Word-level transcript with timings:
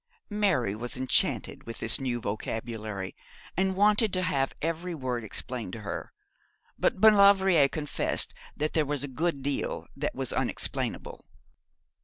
Mary 0.31 0.73
was 0.75 0.97
enchanted 0.97 1.67
with 1.67 1.77
this 1.77 1.99
new 1.99 2.19
vocabulary, 2.19 3.15
and 3.55 3.75
wanted 3.75 4.11
to 4.11 4.23
have 4.23 4.51
every 4.59 4.95
word 4.95 5.23
explained 5.23 5.71
to 5.71 5.81
her; 5.81 6.11
but 6.75 6.95
Maulevrier 6.99 7.67
confessed 7.67 8.33
that 8.57 8.73
there 8.73 8.83
was 8.83 9.03
a 9.03 9.07
good 9.07 9.43
deal 9.43 9.85
that 9.95 10.15
was 10.15 10.33
unexplainable. 10.33 11.23